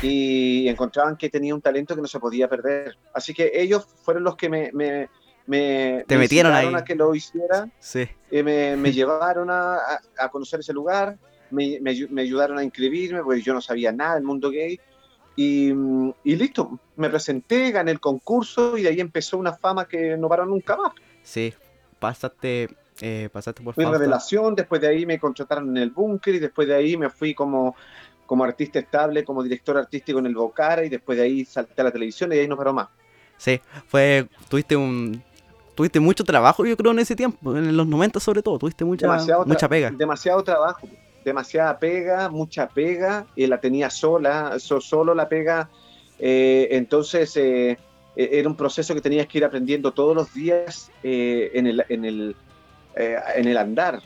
[0.00, 2.96] Y encontraban que tenía un talento que no se podía perder.
[3.12, 5.10] Así que ellos fueron los que me, me,
[5.46, 6.72] me, Te metieron ahí.
[6.74, 7.68] a que lo hiciera.
[7.78, 8.08] Sí.
[8.30, 9.76] Y me, me llevaron a,
[10.18, 11.18] a, conocer ese lugar,
[11.50, 14.80] me, me, ayudaron a inscribirme, porque yo no sabía nada del mundo gay.
[15.36, 15.72] Y,
[16.24, 20.26] y, listo, me presenté, gané el concurso y de ahí empezó una fama que no
[20.26, 20.94] paró nunca más.
[21.22, 21.52] Sí,
[21.98, 26.38] pasaste eh, pasaste por Fui revelación, después de ahí me contrataron en el búnker y
[26.38, 27.74] después de ahí me fui como,
[28.26, 31.84] como artista estable, como director artístico en el Bocara y después de ahí salté a
[31.84, 32.88] la televisión y de ahí no paró más.
[33.38, 35.22] Sí, fue, tuviste un,
[35.74, 39.08] tuviste mucho trabajo yo creo en ese tiempo, en los 90 sobre todo, tuviste mucha,
[39.46, 39.90] mucha pega.
[39.90, 40.86] Demasiado trabajo,
[41.24, 45.70] demasiada pega, mucha pega, y la tenía sola, solo la pega,
[46.18, 47.78] eh, entonces eh,
[48.14, 52.04] e-, era un proceso que tenías que ir aprendiendo todos los días en el, en
[52.04, 52.36] el
[52.96, 54.00] eh, en el andar.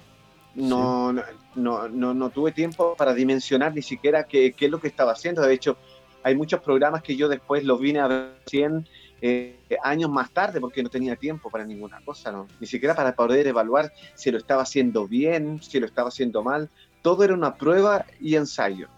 [0.54, 4.88] No, no, no, no, tuve tiempo para dimensionar ni siquiera qué, qué, es lo que
[4.88, 5.42] estaba haciendo.
[5.42, 5.76] De hecho,
[6.22, 8.86] hay muchos programas que yo después los vine a ver 100
[9.26, 12.46] eh, años más tarde porque no tenía tiempo para ninguna cosa, ¿no?
[12.60, 16.68] ni siquiera para poder evaluar si lo estaba haciendo bien, si lo estaba haciendo mal.
[17.00, 18.88] Todo era una prueba y ensayo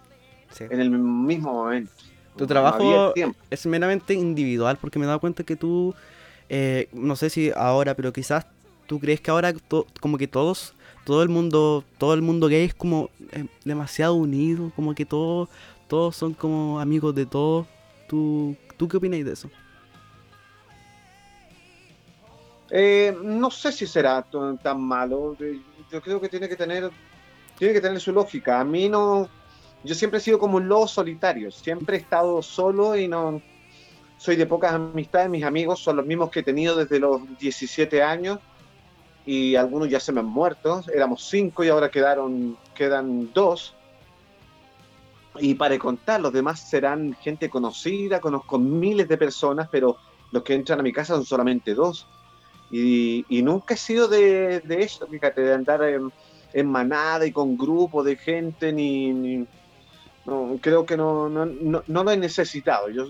[0.59, 1.93] en el mismo momento.
[2.37, 3.15] Tu trabajo
[3.51, 5.95] es meramente individual porque me he dado cuenta que tú,
[6.49, 8.47] eh, no sé si ahora, pero quizás
[8.87, 9.53] ¿Tú crees que ahora
[10.01, 14.73] como que todos, todo el mundo, todo el mundo gay es como eh, demasiado unido,
[14.77, 15.49] como que todos,
[15.89, 17.67] todos son como amigos de todos?
[18.09, 19.51] ¿Tú, ¿tú qué opinas de eso?
[22.71, 24.25] Eh, no sé si será
[24.63, 25.37] tan malo.
[25.91, 26.91] Yo creo que tiene que tener,
[27.59, 28.61] tiene que tener su lógica.
[28.61, 29.29] A mí no,
[29.85, 31.51] yo siempre he sido como un lobo solitario.
[31.51, 33.41] Siempre he estado solo y no
[34.19, 35.29] soy de pocas amistades.
[35.29, 38.39] Mis amigos son los mismos que he tenido desde los 17 años
[39.27, 40.83] y algunos ya se me han muerto.
[40.95, 43.75] Éramos cinco y ahora quedaron, quedan dos.
[45.39, 49.97] Y para contar, los demás serán gente conocida, conozco miles de personas, pero
[50.31, 52.07] los que entran a mi casa son solamente dos.
[52.71, 58.03] Y, nunca he sido de, de eso, fíjate, de andar en, manada y con grupo
[58.03, 59.47] de gente, ni,
[60.25, 62.89] no, creo que no, no, no, lo he necesitado.
[62.89, 63.09] Yo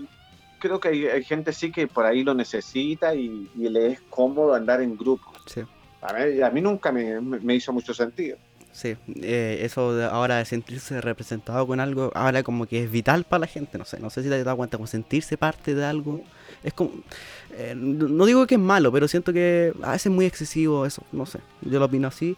[0.59, 4.81] creo que hay, gente sí que por ahí lo necesita y le es cómodo andar
[4.81, 5.31] en grupo.
[5.45, 5.63] Sí.
[6.01, 8.37] A mí, nunca me, hizo mucho sentido.
[8.71, 13.23] Sí, eh, eso de ahora de sentirse representado con algo, ahora como que es vital
[13.23, 15.73] para la gente, no sé, no sé si te has dado cuenta, como sentirse parte
[15.73, 16.21] de algo,
[16.63, 16.91] es como,
[17.53, 21.01] eh, no digo que es malo, pero siento que a veces es muy excesivo eso,
[21.11, 22.37] no sé, yo lo opino así.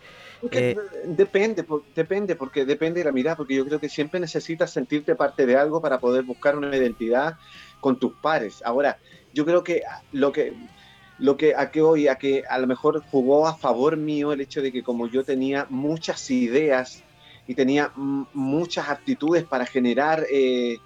[0.52, 5.16] Eh, depende, depende, porque depende de la mirada, porque yo creo que siempre necesitas sentirte
[5.16, 7.36] parte de algo para poder buscar una identidad
[7.82, 8.62] con tus pares.
[8.64, 8.98] Ahora,
[9.34, 10.54] yo creo que lo que
[11.20, 14.42] lo que a qué voy, a que a lo mejor jugó a favor mío el
[14.42, 17.04] hecho de que como yo tenía muchas ideas
[17.48, 20.78] y tenía muchas aptitudes para generar eh,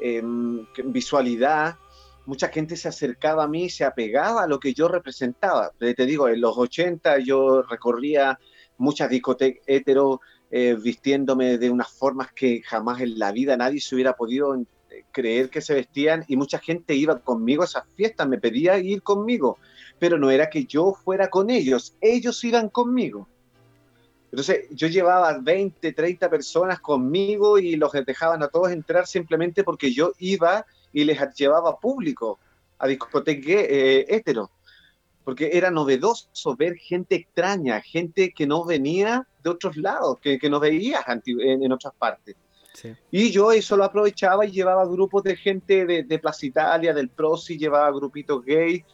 [0.00, 1.76] em, visualidad,
[2.26, 5.72] mucha gente se acercaba a mí, se apegaba a lo que yo representaba.
[5.78, 8.38] Te digo, en los 80 yo recorría
[8.76, 13.94] muchas discotecas hetero, eh, vistiéndome de unas formas que jamás en la vida nadie se
[13.94, 14.64] hubiera podido eh,
[15.12, 19.02] creer que se vestían y mucha gente iba conmigo a esas fiestas, me pedía ir
[19.02, 19.58] conmigo
[20.00, 23.28] pero no era que yo fuera con ellos, ellos iban conmigo.
[24.32, 29.92] Entonces yo llevaba 20, 30 personas conmigo y los dejaban a todos entrar simplemente porque
[29.92, 32.38] yo iba y les llevaba público
[32.78, 34.34] a discoteca eh.
[35.22, 40.48] Porque era novedoso ver gente extraña, gente que no venía de otros lados, que, que
[40.48, 42.36] no veías en, otras partes.
[43.10, 47.08] Y yo eso lo aprovechaba y llevaba grupos de gente de, de Plaza Italia, del
[47.08, 48.84] Prosi, llevaba grupitos gay,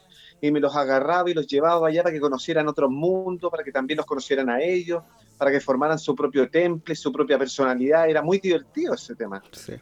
[0.41, 3.71] y me los agarraba y los llevaba allá para que conocieran otro mundo, para que
[3.71, 5.03] también los conocieran a ellos,
[5.37, 8.09] para que formaran su propio temple, su propia personalidad.
[8.09, 9.41] Era muy divertido ese tema.
[9.51, 9.73] Sí.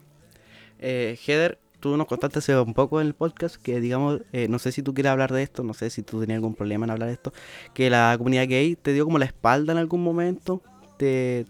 [0.80, 4.60] Eh, Heather, tú nos contaste hace un poco en el podcast que, digamos, eh, no
[4.60, 6.92] sé si tú quieres hablar de esto, no sé si tú tenías algún problema en
[6.92, 7.34] hablar de esto,
[7.74, 10.62] que la comunidad gay te dio como la espalda en algún momento.
[10.98, 11.46] Te,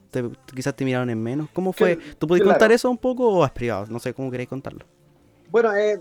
[0.53, 1.49] quizás te miraron en menos.
[1.53, 1.97] ¿Cómo fue?
[2.17, 3.85] ¿Tú puedes contar eso un poco o es privado?
[3.89, 4.85] No sé cómo queréis contarlo.
[5.49, 5.99] Bueno, eh,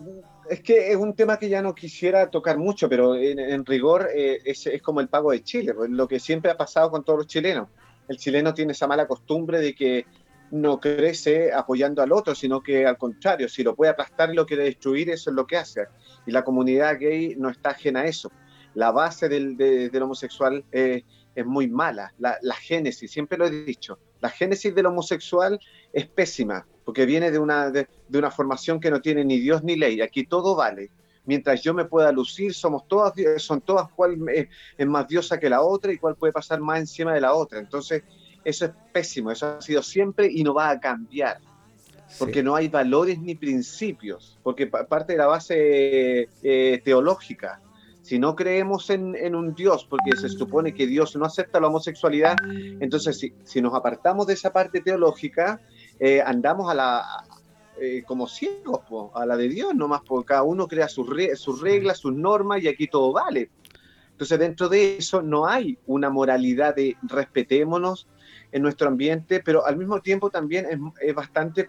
[0.49, 4.41] es que es un tema que ya no quisiera tocar mucho, pero en, rigor eh,
[4.45, 7.27] es, como el pago de Chile, pues, lo que siempre ha pasado con todos los
[7.27, 7.69] chilenos.
[8.09, 10.07] El chileno tiene esa mala costumbre de que
[10.51, 14.47] no crece apoyando al otro, sino que al contrario, si lo puede aplastar y lo
[14.47, 15.87] quiere destruir, eso es lo que hace.
[16.27, 18.31] Y la comunidad gay no está ajena a eso.
[18.75, 20.65] La base del, homosexual
[21.35, 25.59] es muy mala, la, la génesis, siempre lo he dicho, la génesis del homosexual
[25.93, 29.77] es pésima porque viene de una, de, una formación que no tiene ni Dios ni
[29.77, 30.01] ley.
[30.01, 30.91] Aquí todo vale.
[31.25, 35.63] Mientras yo me pueda lucir, somos todas, son todas cuál es, más diosa que la
[35.63, 37.59] otra y cuál puede pasar más encima de la otra.
[37.59, 38.03] Entonces,
[38.45, 41.41] eso es pésimo, eso ha sido siempre y no va a cambiar.
[42.19, 47.61] Porque no hay valores ni principios, porque parte de la base eh, teológica.
[48.05, 51.69] Si no creemos en, en, un Dios, porque se supone que Dios no acepta la
[51.69, 52.37] homosexualidad,
[52.79, 55.63] entonces si, si nos apartamos de esa parte teológica,
[55.99, 57.25] eh, andamos a la,
[57.81, 58.83] eh, como ciegos,
[59.15, 62.69] a la de Dios nomás, porque cada uno crea sus, sus reglas, sus normas y
[62.69, 63.49] aquí todo vale.
[64.11, 68.07] Entonces dentro de eso no hay una moralidad de respetémonos
[68.53, 71.67] en nuestro ambiente, pero al mismo tiempo también es, bastante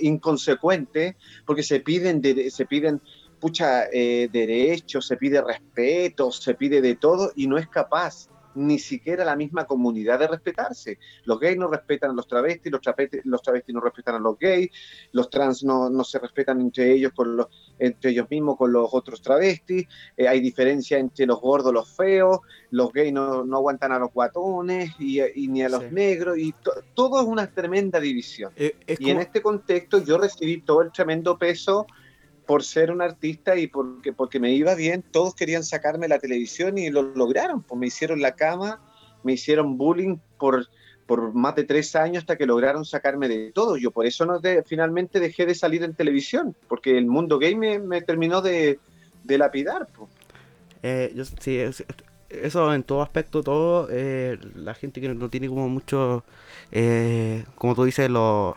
[0.00, 3.00] inconsecuente porque se piden, se piden
[3.40, 8.78] pucha, eh, derechos, se pide respeto, se pide de todo y no es capaz ni
[8.78, 10.98] siquiera la misma comunidad de respetarse.
[11.24, 14.38] Los gays no respetan a los travestis, los, travestis, los travestis no respetan a los
[14.38, 14.70] gays,
[15.12, 17.46] los trans no, no se respetan entre ellos, con los,
[17.78, 22.40] entre ellos mismos con los otros travestis, eh, hay diferencia entre los gordos, los feos,
[22.70, 26.54] los gays no, no aguantan a los guatones y, ni a los negros, y
[26.94, 28.52] todo es una tremenda división.
[28.56, 31.86] Eh, y en este contexto yo recibí todo el tremendo peso
[32.48, 36.78] por ser un artista y porque, porque me iba bien, todos querían sacarme la televisión
[36.78, 37.62] y lo lograron.
[37.62, 38.80] Pues me hicieron la cama,
[39.22, 40.66] me hicieron bullying por,
[41.04, 43.76] por más de tres años hasta que lograron sacarme de todo.
[43.76, 48.00] Yo por eso no finalmente dejé de salir en televisión, porque el mundo gay me,
[48.00, 48.78] terminó de,
[49.26, 49.86] lapidar.
[49.94, 50.08] Pues.
[50.82, 51.60] Eh, yo, sí,
[52.30, 56.24] eso en todo aspecto, todo, eh, la gente que no tiene como mucho,
[56.72, 58.54] eh, como tú dices, los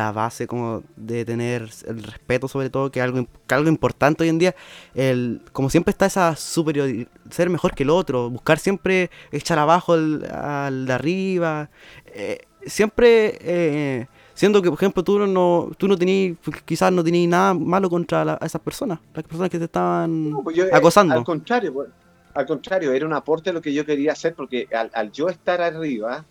[0.00, 4.30] la base como de tener el respeto sobre todo, que es algo, algo importante hoy
[4.30, 4.54] en día,
[4.94, 9.92] el, como siempre está esa superioridad, ser mejor que el otro, buscar siempre echar abajo
[9.92, 11.70] al, de arriba,
[12.06, 13.38] eh, siempre...
[13.40, 16.34] Eh, siendo que, por ejemplo, tú no, tú no tenías,
[16.64, 20.70] quizás no tenías nada malo contra esas personas, las personas que te estaban pues eh,
[20.72, 21.12] acosando.
[21.12, 21.86] Al contrario,
[22.32, 25.60] al contrario, era un aporte lo que yo quería hacer, porque al, al yo estar
[25.60, 26.24] arriba,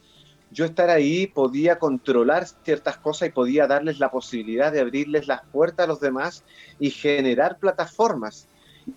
[0.51, 5.41] yo estar ahí podía controlar ciertas cosas y podía darles la posibilidad de abrirles las
[5.51, 6.43] puertas a los demás
[6.79, 8.47] y generar plataformas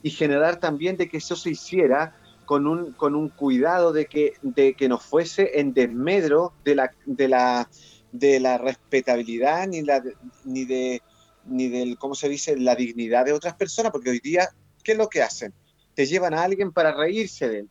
[0.03, 4.35] y generar también de que eso se hiciera con un, con un cuidado de que,
[4.43, 7.69] de que no fuese en desmedro de la, de la,
[8.13, 10.03] de la respetabilidad ni, la,
[10.45, 11.03] ni, de,
[11.47, 14.49] ni del, ¿cómo se dice?, la dignidad de otras personas, porque hoy día,
[14.83, 15.53] ¿qué es lo que hacen?
[15.95, 17.71] Te llevan a alguien para reírse de él,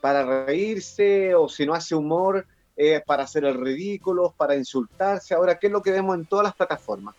[0.00, 2.46] para reírse o si no hace humor,
[2.82, 5.34] eh, para hacer el ridículo, para insultarse.
[5.34, 7.14] Ahora, ¿qué es lo que vemos en todas las plataformas?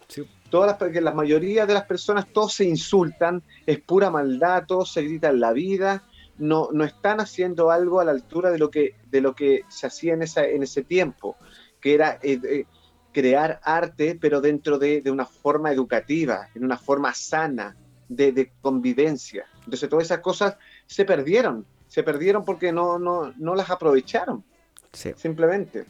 [0.50, 4.92] Todas las, que la mayoría de las personas, todos se insultan, es pura maldad, todos
[4.92, 6.04] se gritan la vida,
[6.40, 9.86] no, no están haciendo algo a la altura de lo que, de lo que se
[9.86, 11.36] hacía en, esa, en ese tiempo,
[11.80, 12.66] que era eh, eh,
[13.12, 17.78] crear arte, pero dentro de, de, una forma educativa, en una forma sana,
[18.10, 19.46] de, de, convivencia.
[19.60, 24.44] Entonces todas esas cosas se perdieron, se perdieron porque no, no, no las aprovecharon.
[24.94, 25.12] Sí.
[25.16, 25.86] Simplemente.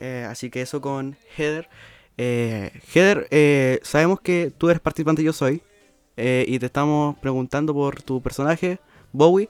[0.00, 1.68] Eh, así que eso con Heather.
[2.16, 5.62] Eh, Heather, eh, sabemos que tú eres participante Yo Soy.
[6.16, 8.80] y te estamos preguntando por tu personaje,
[9.12, 9.48] Bowie.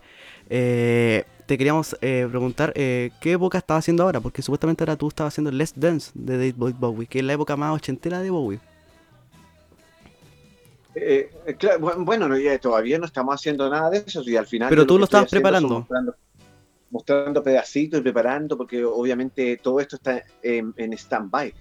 [0.49, 5.73] te queríamos preguntar qué época estás haciendo ahora, porque supuestamente ahora tú estabas haciendo Let's
[5.75, 8.61] Dance de David Bowie, que es la época más ochentera de Bowie.
[12.05, 12.29] bueno,
[12.61, 14.69] todavía no estamos haciendo nada de eso y al final.
[14.69, 15.87] Pero tú lo estabas preparando
[16.91, 21.53] mostrando pedacitos y preparando, porque obviamente todo esto está en, en stand-by.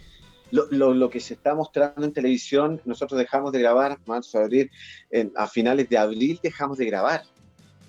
[0.52, 4.72] Lo, lo, que se está mostrando en televisión, nosotros dejamos de grabar, vamos a abrir,
[5.12, 7.24] en, a finales de abril dejamos de grabar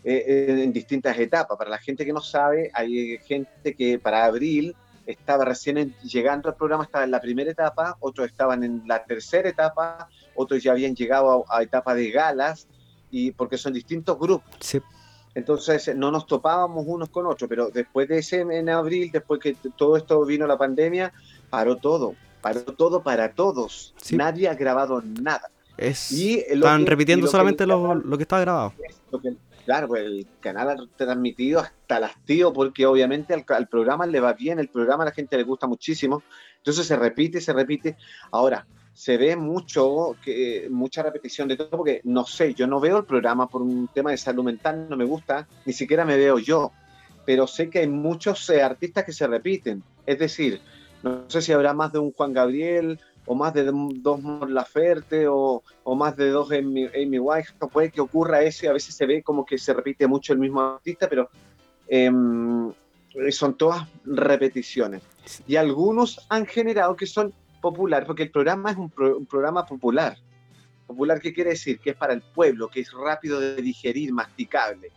[0.03, 1.57] eh, en distintas etapas.
[1.57, 4.75] Para la gente que no sabe, hay gente que para abril
[5.07, 9.49] estaba recién llegando al programa, estaba en la primera etapa, otros estaban en la tercera
[9.49, 12.67] etapa, otros ya habían llegado a, a etapa de galas,
[13.11, 14.57] y porque son distintos grupos.
[14.61, 14.81] Sí.
[15.39, 19.57] Entonces no nos topábamos unos con otros, pero después de ese en abril, después que
[19.77, 21.13] todo esto vino la pandemia,
[21.49, 23.95] paró todo, paró todo para todos.
[24.11, 25.49] Nadie ha grabado nada.
[26.11, 28.73] y están repitiendo solamente lo, que está grabado.
[29.65, 34.19] claro, pues el canal ha transmitido hasta las tío, porque obviamente al, al, programa le
[34.19, 36.25] va bien, el programa a la gente le gusta muchísimo,
[36.57, 37.97] entonces se repite, se repite.
[38.33, 38.67] Ahora,
[38.99, 43.05] se ve mucho, que, mucha repetición de todo, porque no sé, yo no veo el
[43.05, 46.73] programa por un tema de salud mental, no me gusta, ni siquiera me veo yo,
[47.25, 50.61] pero sé que hay muchos eh, artistas que se repiten, es decir,
[51.05, 55.63] no sé si habrá más de un Juan Gabriel, o más de dos Laferte, o,
[55.85, 59.23] o más de dos Amy, Amy Winehouse, puede que ocurra eso, a veces se ve
[59.23, 61.31] como que se repite mucho el mismo artista, pero
[61.87, 62.11] eh,
[63.31, 65.03] son todas repeticiones.
[65.47, 70.17] Y algunos han generado que son popular, porque el programa es un, programa popular.
[70.87, 71.79] Popular, ¿qué quiere decir?
[71.81, 74.91] Que es para el pueblo, que es rápido de digerir, masticable.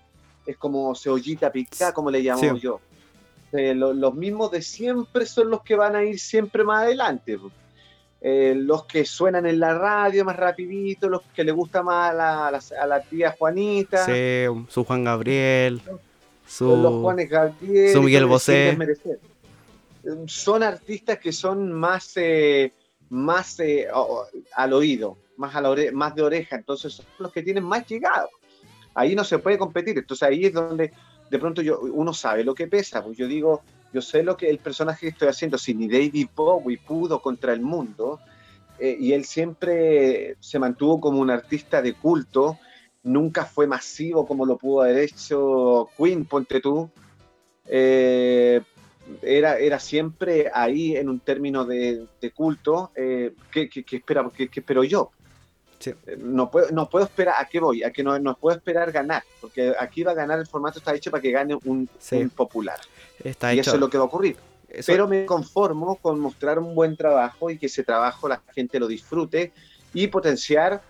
[0.46, 2.80] Es como cebollita picada, como le llamo yo.
[3.52, 7.38] Eh, los mismos de siempre son los que van a ir siempre más adelante.
[8.22, 12.14] Eh, los que suenan en la radio más rapidito, los que le gusta más a
[12.14, 14.06] la, a la, tía Juanita.
[14.06, 15.82] Sí, su Juan Gabriel.
[16.48, 17.94] Su, los Juanes Gabriel.
[17.94, 18.78] Su Miguel Bosé
[20.28, 22.74] son artistas que son más, eh,
[23.10, 23.88] más eh,
[24.56, 28.30] al oído, más, a la más de oreja, entonces son los que tienen más llegado.
[28.94, 30.92] Ahí no se puede competir, entonces ahí es donde
[31.30, 33.62] de pronto yo, uno sabe lo que pesa, pues yo digo,
[33.94, 37.54] yo sé lo que el personaje que estoy haciendo, si ni David Bowie pudo contra
[37.54, 38.20] el mundo,
[38.80, 42.58] eh, y él siempre se mantuvo como un artista de culto,
[43.04, 46.90] nunca fue masivo como lo pudo haber hecho Queen, ponte tú,
[49.22, 52.92] era, era siempre ahí en un término de, culto.
[52.96, 55.12] Eh, ¿qué, espera, qué, espero yo?
[55.86, 57.84] Eh, no, puedo, no puedo esperar, ¿a qué voy?
[57.84, 60.94] A que no, no puedo esperar ganar, porque aquí va a ganar, el formato está
[60.94, 61.90] hecho para que gane un,
[62.36, 62.80] popular.
[63.24, 64.38] Está y eso es lo que va a ocurrir.
[64.86, 68.88] Pero me conformo con mostrar un buen trabajo y que ese trabajo la gente lo
[68.88, 69.52] disfrute
[69.94, 70.82] y potenciar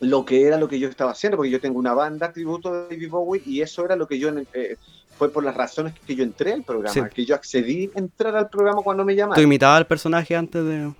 [0.00, 2.82] lo que era lo que yo estaba haciendo, porque yo tengo una banda tributo de
[2.94, 4.78] David Bowie y eso era lo que yo eh,
[5.20, 8.48] fue por las razones que yo entré al programa, que yo accedí a entrar al
[8.48, 9.34] programa cuando me llamaron.
[9.34, 10.94] ¿Tú imitabas al personaje antes de...?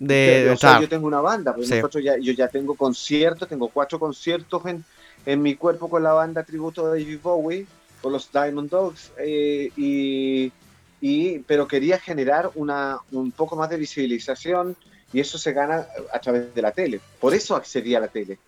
[0.00, 4.00] de, o sea, yo tengo una banda, pues ya, yo ya tengo conciertos, tengo cuatro
[4.00, 4.84] conciertos en,
[5.24, 7.66] en mi cuerpo con la banda tributo de David Bowie,
[8.02, 10.50] con los Diamond Dogs, eh, y,
[11.00, 14.74] y, pero quería generar una, un poco más de visibilización
[15.12, 17.00] y eso se gana a través de la tele.
[17.20, 18.40] Por eso accedí a la tele.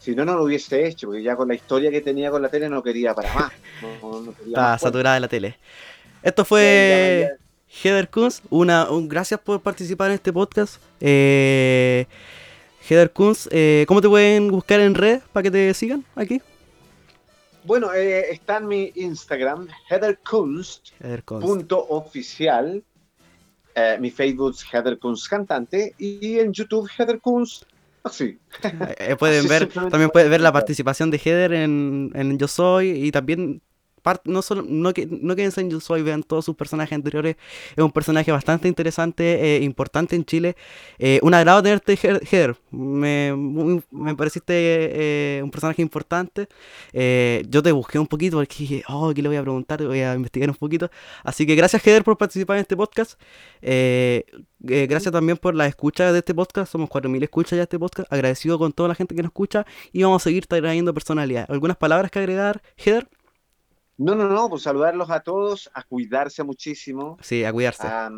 [0.00, 2.48] Si no, no lo hubiese hecho, porque ya con la historia que tenía con la
[2.48, 3.52] tele no quería para más.
[4.46, 5.58] Está saturada de la tele.
[6.22, 7.36] Esto fue
[7.82, 8.42] Heather Kunz.
[8.50, 10.80] Una, un, gracias por participar en este podcast.
[11.00, 12.06] Eh,
[12.88, 16.40] Heather Kunz, eh, ¿cómo te pueden buscar en red para que te sigan aquí?
[17.64, 20.82] Bueno, eh, está en mi Instagram, Heather Kunz,
[21.26, 22.82] punto oficial.
[23.74, 27.64] Eh, mi Facebook es Heather Kunz Cantante y en YouTube Heather Kunz
[28.04, 28.38] Así.
[28.98, 33.10] Eh, pueden ver, también pueden ver la participación de Heather en, en Yo Soy y
[33.10, 33.62] también
[34.24, 37.36] no, solo, no, que, no quédense en Yo Soy, vean todos sus personajes anteriores.
[37.76, 40.56] Es un personaje bastante interesante, eh, importante en Chile.
[40.98, 42.56] Eh, un agrado tenerte, Heather.
[42.70, 43.34] Me,
[43.90, 46.48] me pareciste eh, un personaje importante.
[46.92, 49.82] yo te busqué un poquito porque dije, oh, ¿qué le voy a preguntar?
[49.84, 50.90] Voy a investigar un poquito.
[51.22, 53.20] Así que gracias, Heather, por participar en este podcast.
[54.60, 56.70] gracias también por la escucha de este podcast.
[56.72, 58.12] Somos 4.000 escuchas ya este podcast.
[58.12, 61.46] Agradecido con toda la gente que nos escucha y vamos a seguir trayendo personalidad.
[61.48, 63.08] ¿Algunas palabras que agregar, Heather?
[63.96, 67.16] No, no, no, pues saludarlos a todos, a cuidarse muchísimo.
[67.20, 67.86] Sí, a cuidarse.
[67.86, 68.10] A,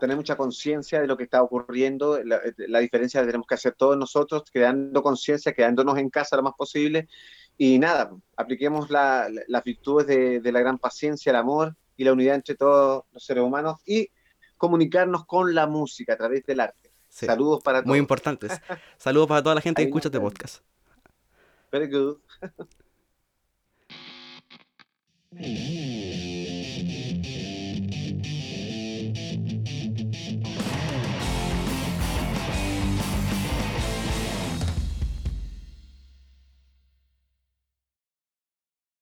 [0.00, 3.94] tener mucha conciencia de lo que está ocurriendo, la, diferencia que tenemos que hacer todos
[3.94, 7.08] nosotros, quedando conciencia, quedándonos en casa lo más posible.
[7.58, 12.54] Y nada, apliquemos las virtudes de, la gran paciencia, el amor y la unidad entre
[12.54, 14.08] todos los seres humanos y
[14.56, 16.90] comunicarnos con la música a través del arte.
[17.10, 17.88] Saludos para todos.
[17.88, 18.58] Muy importantes.
[18.96, 20.64] Saludos para toda la gente que escucha este podcast.
[21.70, 22.16] Very good.
[25.40, 26.01] Mm-hmm.